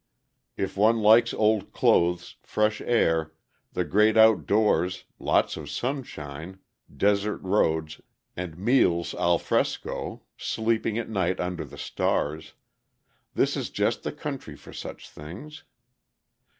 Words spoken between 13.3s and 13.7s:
this is